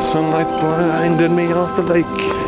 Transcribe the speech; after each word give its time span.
Sunlight 0.00 0.48
blinded 0.60 1.32
me 1.32 1.52
off 1.52 1.74
the 1.74 1.82
lake. 1.82 2.45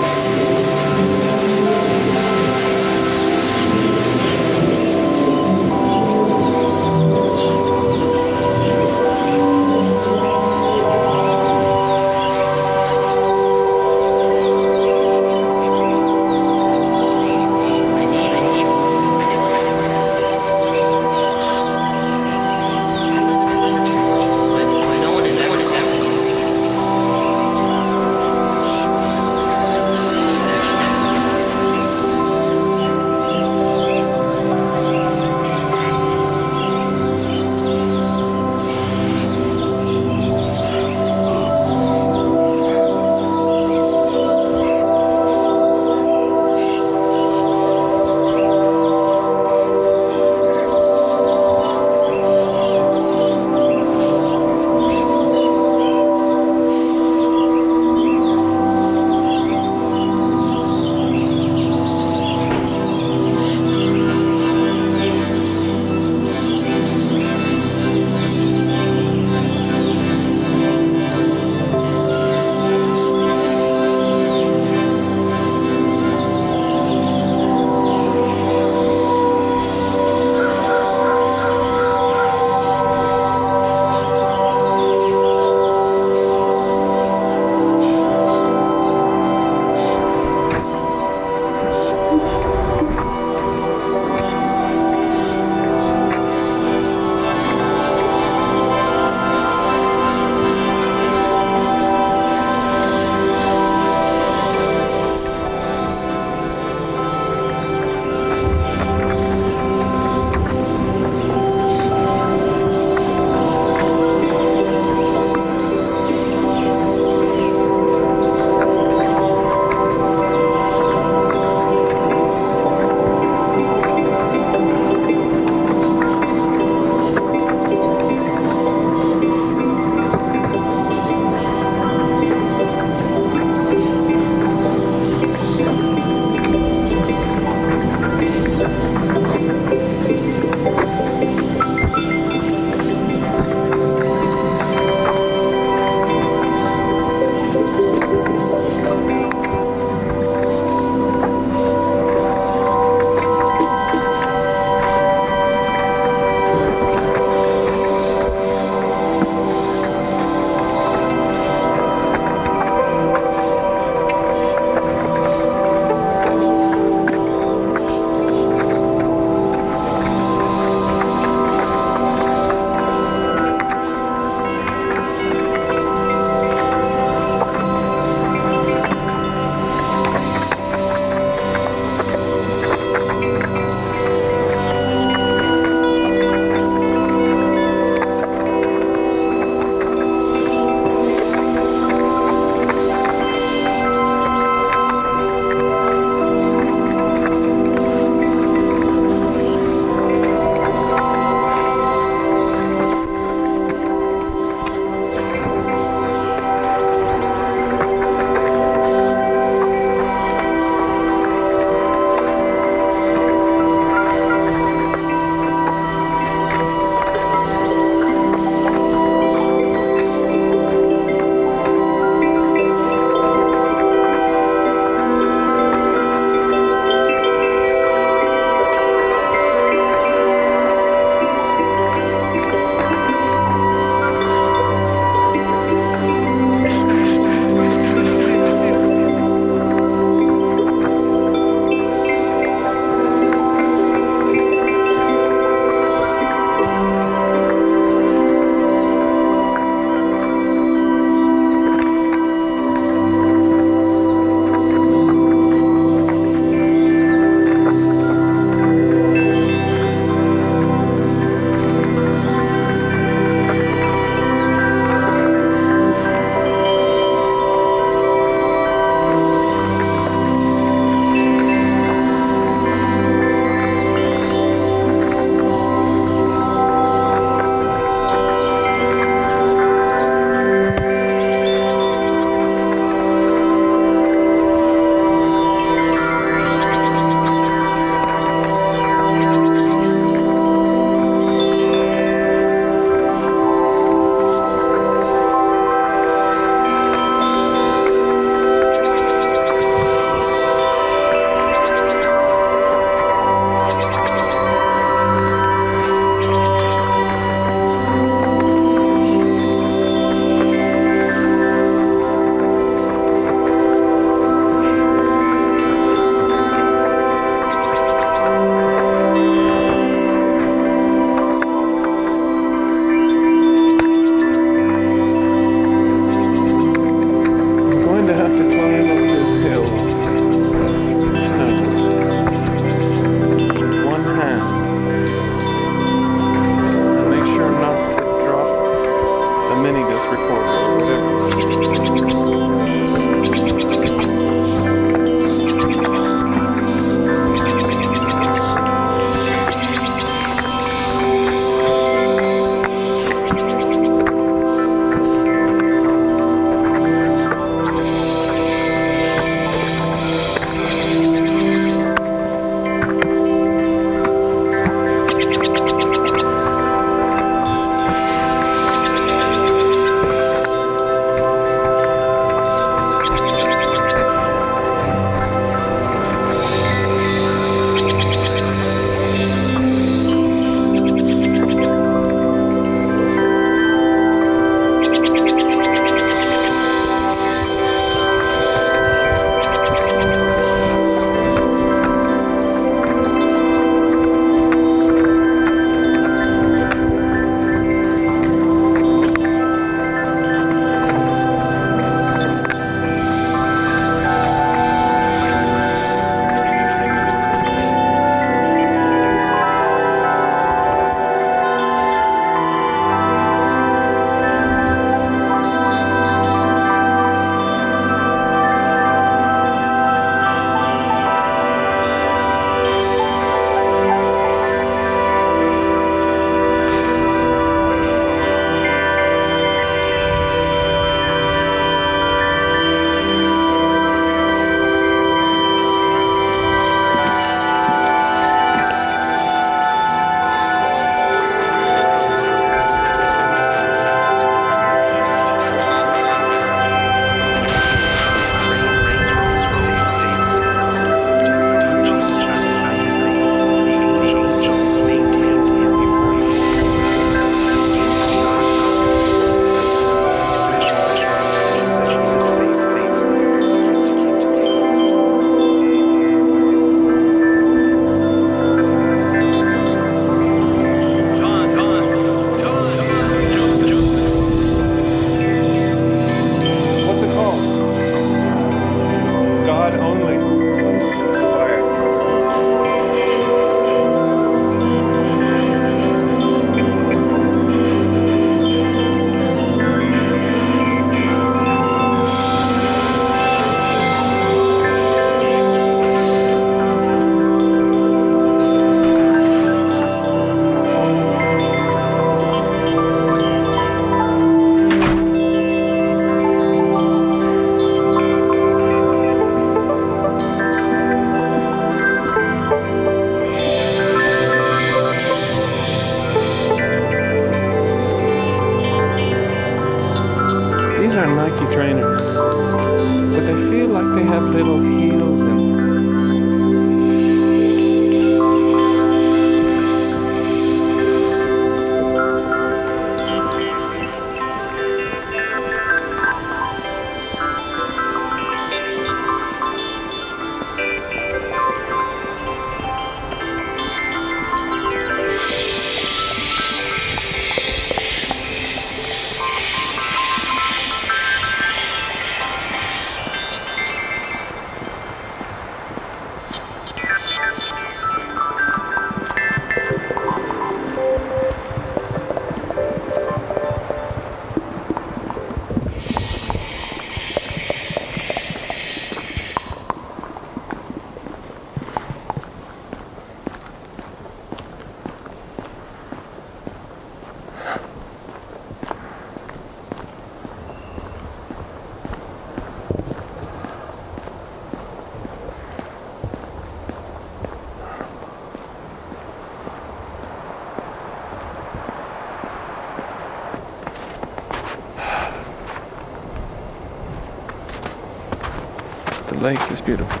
Is 599.51 599.61
beautiful. 599.61 600.00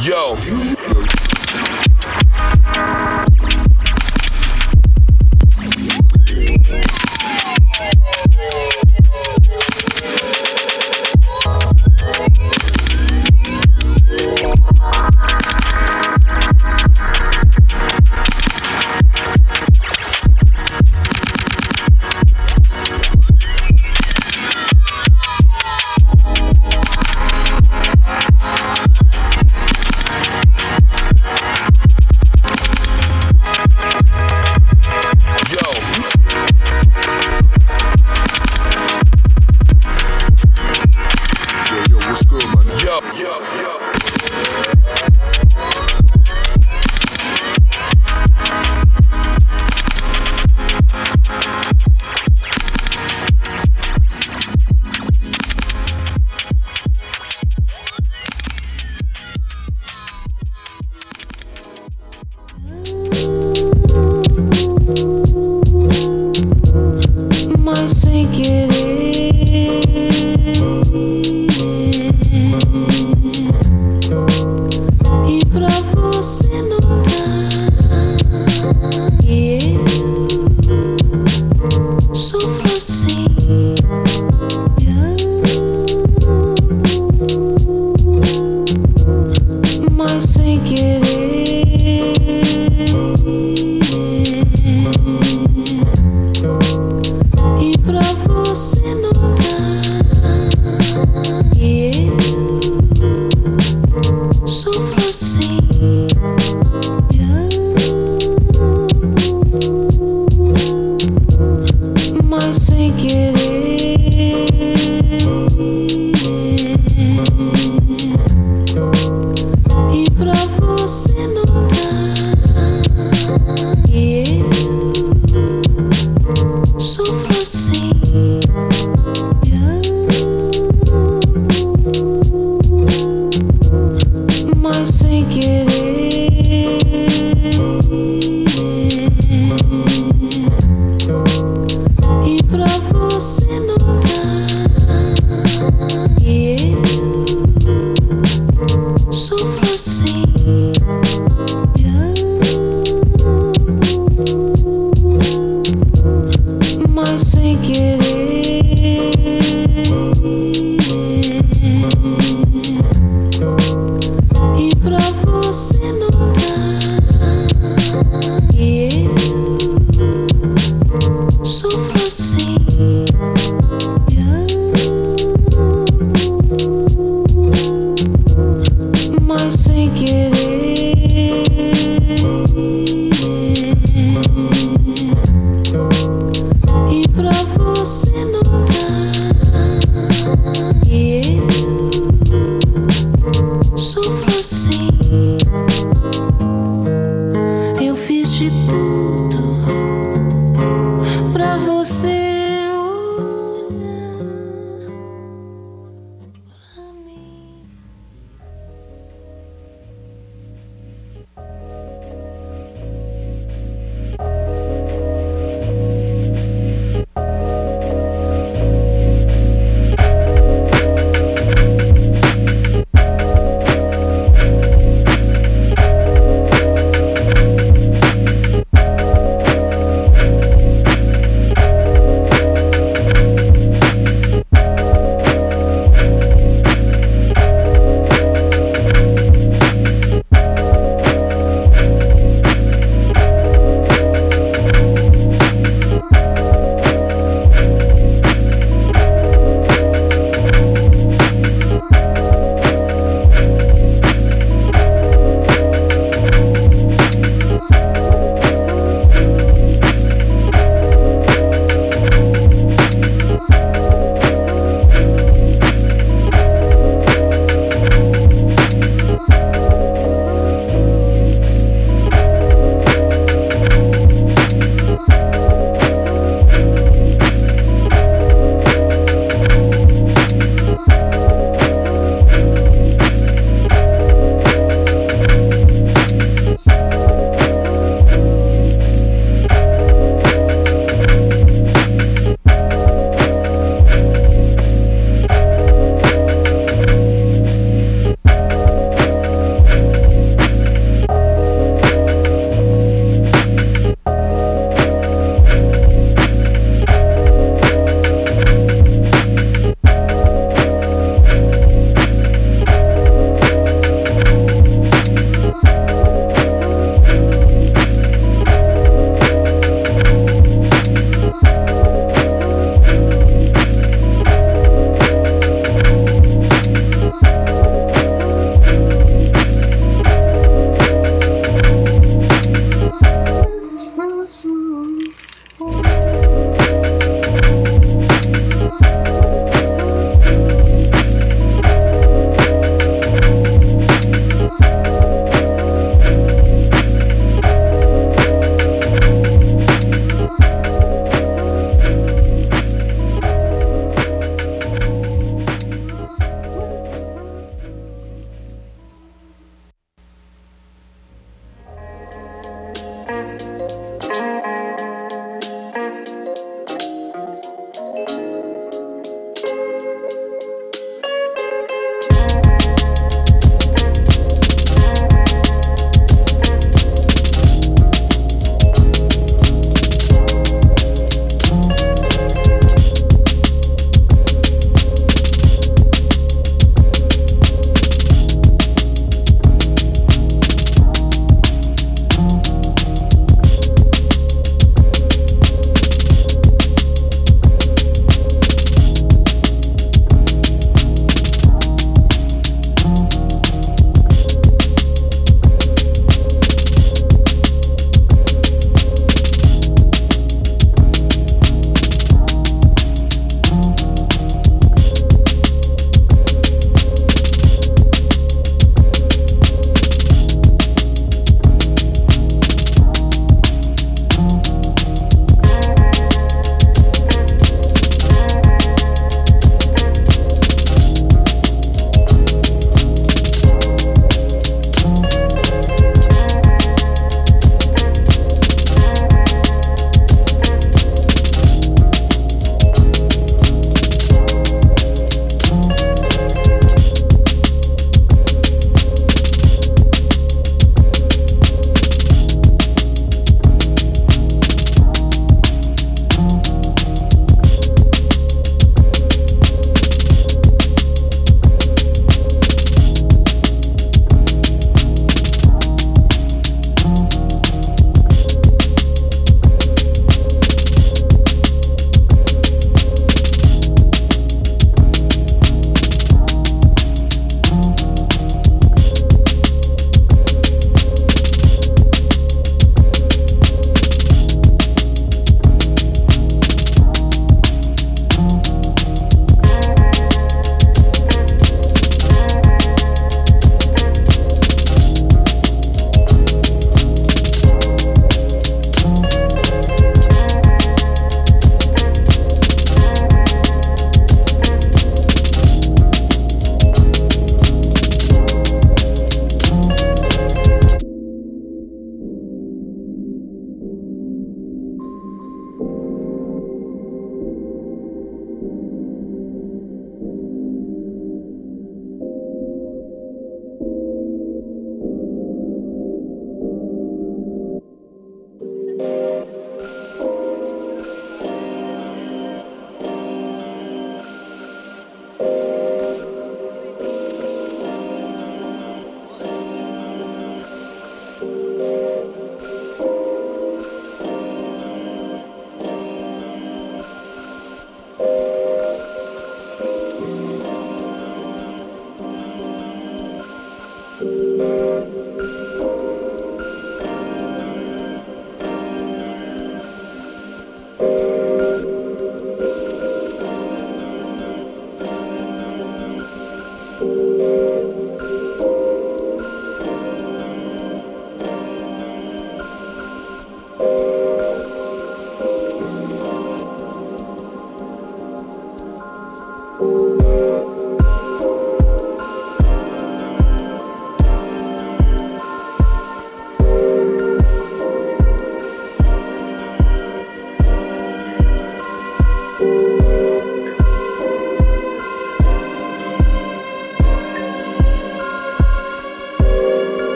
Você 0.00 0.49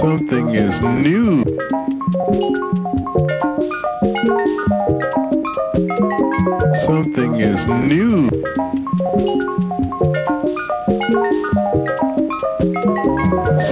Something 0.00 0.54
is 0.54 0.80
new. 0.80 1.44
Something 6.84 7.40
is 7.40 7.66
new. 7.66 8.28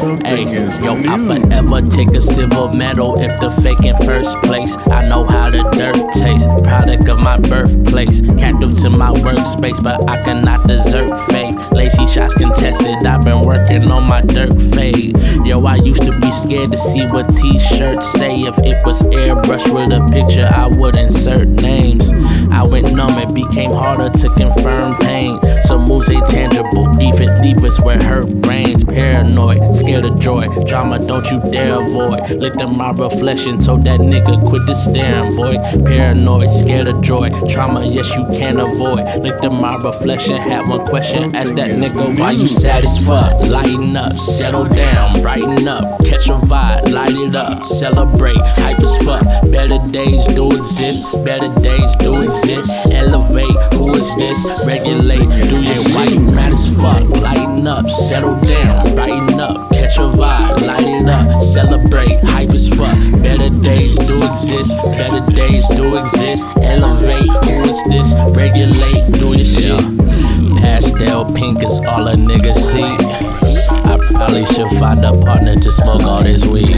Something 0.01 0.49
Hey, 0.49 0.57
is 0.57 0.79
yo, 0.81 0.95
new. 0.97 1.46
I 1.67 1.81
forever 1.81 1.87
take 1.91 2.15
a 2.15 2.21
silver 2.21 2.71
medal 2.77 3.19
if 3.19 3.41
the 3.41 3.51
fake 3.51 3.85
in 3.85 3.97
first 4.07 4.39
place. 4.43 4.77
I 4.89 5.09
know 5.09 5.25
how 5.25 5.51
the 5.51 5.63
dirt 5.71 5.97
tastes, 6.15 6.47
product 6.63 7.09
of 7.09 7.19
my 7.19 7.39
birthplace. 7.39 8.21
Captive 8.39 8.73
to 8.83 8.91
my 8.91 9.11
workspace, 9.11 9.83
but 9.83 10.09
I 10.09 10.23
cannot 10.23 10.67
desert 10.69 11.09
fate. 11.27 11.57
Lazy 11.99 12.13
shots 12.13 12.35
contested, 12.35 13.07
I've 13.07 13.25
been 13.25 13.43
working 13.43 13.91
on 13.91 14.05
my 14.07 14.21
dirt 14.21 14.61
fade. 14.75 15.17
Yo, 15.47 15.65
I 15.65 15.77
used 15.77 16.03
to 16.03 16.19
be 16.19 16.31
scared 16.31 16.73
to 16.73 16.77
see 16.77 17.07
what 17.07 17.29
t-shirts 17.37 18.13
say. 18.13 18.41
If 18.41 18.59
it 18.59 18.85
was 18.85 19.03
airbrush 19.03 19.73
with 19.73 19.93
a 19.93 20.07
picture, 20.13 20.49
I 20.53 20.67
would 20.67 20.97
insert 20.97 21.49
names. 21.49 22.13
I 22.51 22.65
went 22.65 22.93
numb, 22.93 23.19
it 23.19 23.35
became 23.35 23.73
harder 23.73 24.11
to 24.11 24.29
confirm 24.31 24.97
pain. 24.97 25.39
Some 25.63 25.85
moves 25.85 26.11
ain't 26.11 26.27
tangible, 26.27 26.91
leave 26.93 27.21
it, 27.21 27.41
leave 27.41 27.65
us 27.65 27.81
where 27.81 28.03
hurt 28.03 28.29
brains. 28.43 28.85
Paranoid, 28.85 29.75
scared 29.75 30.05
of 30.05 30.21
joy, 30.21 30.49
drama 30.67 30.99
don't 30.99 31.25
you 31.31 31.41
dare 31.51 31.81
avoid. 31.81 32.31
Looked 32.31 32.61
at 32.61 32.71
my 32.71 32.91
reflection, 32.91 33.61
told 33.61 33.85
that 33.85 34.01
nigga 34.01 34.45
quit 34.47 34.67
the 34.67 34.75
staring, 34.75 35.35
boy. 35.35 35.57
Paranoid, 35.85 36.51
scared 36.51 36.89
of 36.89 37.01
joy, 37.01 37.31
trauma, 37.49 37.87
yes 37.87 38.09
you 38.17 38.27
can 38.37 38.61
avoid. 38.61 39.23
Looked 39.23 39.45
at 39.45 39.53
my 39.53 39.77
reflection, 39.77 40.37
had 40.37 40.69
one 40.69 40.87
question, 40.87 41.35
ask 41.35 41.55
that 41.55 41.71
nigga 41.71 41.86
why 41.95 42.33
you 42.33 42.47
sad 42.47 42.85
as 42.85 42.99
fuck. 43.07 43.41
Lighten 43.43 43.97
up, 43.97 44.19
settle 44.19 44.65
down, 44.65 45.23
brighten 45.23 45.69
up, 45.69 46.05
catch 46.05 46.29
a 46.29 46.35
vibe, 46.35 46.91
light 46.93 47.15
it 47.15 47.35
up, 47.35 47.65
celebrate, 47.65 48.37
hype 48.37 48.79
as 48.79 48.97
fuck. 49.05 49.23
Better 49.51 49.79
days 49.91 50.25
do 50.35 50.53
exist, 50.53 51.03
better 51.25 51.49
days 51.61 51.95
do 51.97 52.23
exist. 52.23 52.71
Elevate, 52.91 53.55
who 53.75 53.95
is 53.95 54.09
this? 54.17 54.39
Regulate, 54.67 55.29
do 55.49 55.63
your 55.63 55.77
you 56.09 56.21
mad 56.21 56.53
as 56.53 56.75
fuck. 56.77 57.03
Lighten 57.09 57.67
up, 57.67 57.89
settle 57.91 58.39
down, 58.41 58.95
brighten 58.95 59.39
up, 59.39 59.71
catch 59.73 59.99
a 59.99 60.03
vibe, 60.03 60.67
light 60.67 60.87
it 60.87 61.09
up, 61.09 61.43
celebrate, 61.43 62.19
hype 62.25 62.51
as 62.51 62.69
fuck. 62.71 62.97
Better 63.23 63.51
days 63.63 63.97
do 63.97 64.23
exist, 64.27 64.77
better 64.85 65.25
days 65.35 65.67
do 65.69 65.99
exist. 65.99 66.45
Elevate, 66.61 67.31
who 67.45 67.65
is 67.71 67.83
this? 67.85 68.15
Regulate, 68.35 69.13
do 69.13 69.37
your 69.37 69.45
shit. 69.45 70.26
Pastel 70.67 71.25
pink 71.33 71.63
is 71.63 71.79
all 71.87 72.09
a 72.09 72.17
nigga 72.17 72.53
see. 72.53 72.83
I 72.83 73.97
probably 74.11 74.45
should 74.47 74.69
find 74.81 75.05
a 75.05 75.13
partner 75.13 75.55
to 75.55 75.71
smoke 75.71 76.03
all 76.03 76.25
this 76.25 76.45
weed. 76.45 76.75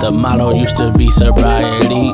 The 0.00 0.10
motto 0.14 0.54
used 0.54 0.76
to 0.76 0.92
be 0.92 1.10
sobriety. 1.10 2.12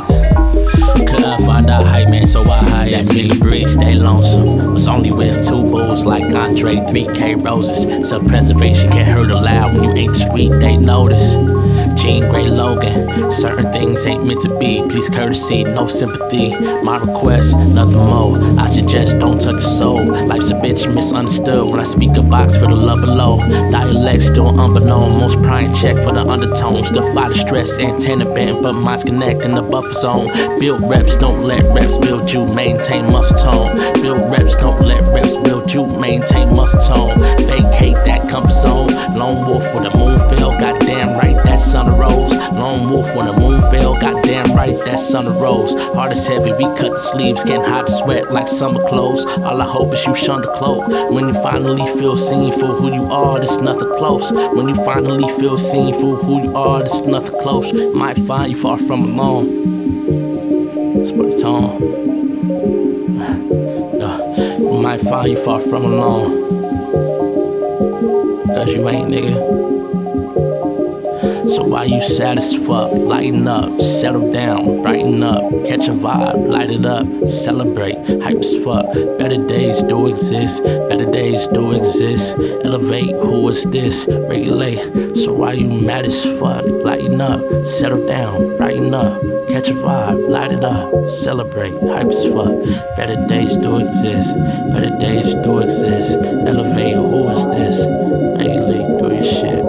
Couldn't 1.05 1.45
find 1.45 1.69
a 1.69 1.85
hype 1.85 2.09
man, 2.09 2.27
so 2.27 2.41
I 2.41 2.57
hired 2.71 3.09
me. 3.09 3.39
Breeze, 3.39 3.75
stay 3.75 3.95
lonesome. 3.95 4.73
Was 4.73 4.87
only 4.87 5.13
with 5.13 5.47
two 5.47 5.65
bulls 5.65 6.07
like 6.07 6.25
Andre, 6.35 6.77
3K 6.77 7.45
roses. 7.45 8.09
Self 8.09 8.27
preservation 8.27 8.89
can't 8.89 9.07
hurt 9.07 9.31
aloud 9.31 9.75
when 9.75 9.85
you 9.85 9.93
ain't 9.93 10.17
street, 10.17 10.49
they 10.61 10.79
notice. 10.79 11.35
Jean 12.01 12.31
Grey 12.31 12.47
Logan. 12.47 13.31
Certain 13.31 13.71
things 13.73 14.07
ain't 14.07 14.27
meant 14.27 14.41
to 14.43 14.59
be. 14.59 14.83
Please 14.89 15.09
courtesy, 15.09 15.65
no 15.65 15.87
sympathy. 15.87 16.51
My 16.83 16.99
request, 16.99 17.57
nothing 17.57 17.99
more. 17.99 18.39
I 18.59 18.71
suggest 18.71 19.19
don't 19.19 19.41
touch 19.41 19.55
your 19.55 19.63
soul. 19.63 20.05
Life's 20.27 20.51
a 20.51 20.55
bitch 20.55 20.93
misunderstood 20.95 21.69
when 21.69 21.81
I 21.81 21.83
speak 21.83 22.17
a 22.17 22.23
box 22.23 22.57
for 22.57 22.67
the 22.67 22.75
love 22.75 23.01
below. 23.01 23.39
Dialect 23.71 24.23
still 24.23 24.61
unbeknown. 24.61 25.19
Most 25.19 25.43
prying 25.43 25.73
check 25.75 25.97
for 25.97 26.13
the 26.13 26.25
undertones. 26.27 26.91
The 26.91 27.03
stress, 27.35 27.79
antenna 27.79 28.25
bent, 28.25 28.63
but 28.63 28.73
mine's 28.75 29.05
connecting 29.05 29.55
the 29.55 29.63
buffer 29.63 29.93
zone. 29.95 30.29
Build 30.59 30.89
reps, 30.91 31.17
don't 31.17 31.43
let 31.43 31.63
reps 31.75 31.99
build 31.99 32.31
you. 32.31 32.47
Maintain 32.47 33.07
muscle 33.07 33.37
tone. 33.37 33.77
Build 34.01 34.31
reps, 34.31 34.55
don't 34.57 34.83
let 34.83 35.03
reps 35.13 35.37
build 35.37 35.73
you. 35.73 35.87
Maintain 35.99 36.55
muscle 36.55 36.81
tone. 36.81 37.19
Vacate 37.47 37.99
that 38.05 38.29
comfort 38.29 38.53
zone. 38.53 38.93
Lone 39.17 39.47
wolf 39.47 39.65
with 39.75 39.93
a 39.93 39.97
moon 39.97 40.19
fell. 40.31 40.51
Goddamn 40.59 41.17
right, 41.19 41.37
that 41.45 41.59
sun 41.89 42.01
arose. 42.01 42.33
Lone 42.53 42.91
wolf 42.91 43.15
when 43.15 43.27
the 43.27 43.33
moon 43.33 43.61
fell. 43.71 43.99
Goddamn 43.99 44.53
right, 44.55 44.77
that 44.85 44.99
sun 44.99 45.27
arose. 45.27 45.75
Heart 45.95 46.13
is 46.13 46.27
heavy, 46.27 46.53
we 46.53 46.65
cut 46.77 46.93
the 46.93 46.99
sleeves. 46.99 47.45
Can't 47.45 47.67
hide 47.67 47.89
sweat 47.89 48.33
like 48.33 48.49
summer 48.49 48.87
clothes. 48.89 49.25
All 49.25 49.61
I 49.61 49.65
hope 49.65 49.95
is 49.95 50.05
you 50.07 50.15
shun 50.15 50.43
the 50.43 50.53
cloak. 50.55 50.87
When 51.13 51.29
you 51.29 51.35
finally 51.35 51.87
feel 51.99 52.17
seen 52.17 52.53
for 52.53 52.67
who 52.67 52.93
you 52.93 53.05
are, 53.05 53.39
there's 53.39 53.59
nothing 53.59 53.89
close. 53.97 54.33
When 54.33 54.69
you 54.69 54.75
finally 54.77 55.29
feel 55.39 55.59
seen 55.59 55.95
for 55.95 56.17
who 56.17 56.43
you 56.43 56.57
are, 56.57 56.81
there's 56.81 57.01
nothing 57.03 57.41
close. 57.41 57.73
Might 57.73 58.19
find 58.19 58.53
you 58.53 58.61
far 58.61 58.79
from 58.79 59.05
alone. 59.05 59.47
It's 61.01 61.13
what 61.13 61.29
it's 61.29 61.45
on. 61.45 61.83
Uh, 64.01 64.81
might 64.83 65.01
find 65.01 65.31
you 65.31 65.45
far 65.45 65.61
from 65.61 65.85
alone. 65.85 66.47
Cause 68.55 68.75
you 68.75 68.89
ain't, 68.89 69.11
nigga. 69.11 69.78
So 71.49 71.65
why 71.65 71.85
you 71.85 72.03
sad 72.03 72.37
as 72.37 72.55
fuck? 72.55 72.93
Lighten 72.93 73.49
up, 73.49 73.81
settle 73.81 74.31
down, 74.31 74.83
brighten 74.83 75.23
up, 75.23 75.51
catch 75.65 75.89
a 75.89 75.93
vibe, 75.93 76.47
light 76.47 76.71
it 76.71 76.85
up, 76.85 77.07
celebrate, 77.27 77.97
hype 78.21 78.37
as 78.37 78.55
fuck. 78.63 78.85
Better 79.19 79.43
days 79.47 79.83
do 79.83 80.09
exist, 80.09 80.63
better 80.63 81.11
days 81.11 81.47
do 81.49 81.73
exist. 81.73 82.37
Elevate, 82.65 83.13
who 83.25 83.49
is 83.49 83.65
this? 83.65 84.07
Regulate. 84.07 85.17
So 85.17 85.33
why 85.33 85.53
you 85.55 85.69
mad 85.69 86.05
as 86.05 86.23
fuck? 86.39 86.67
Lighten 86.67 87.19
up, 87.21 87.41
settle 87.65 88.07
down, 88.07 88.57
brighten 88.59 88.93
up, 88.93 89.23
catch 89.49 89.69
a 89.69 89.73
vibe, 89.73 90.29
light 90.29 90.53
it 90.53 90.65
up, 90.65 91.09
celebrate, 91.09 91.73
hype 91.81 92.09
as 92.09 92.27
fuck. 92.27 92.53
Better 92.95 93.27
days 93.27 93.57
do 93.57 93.79
exist, 93.79 94.37
better 94.37 94.95
days 94.99 95.35
do 95.37 95.61
exist. 95.61 96.19
Elevate, 96.19 96.95
who 96.95 97.29
is 97.29 97.47
this? 97.47 97.87
Regulate, 98.39 99.01
do 99.01 99.15
your 99.15 99.25
shit. 99.25 99.68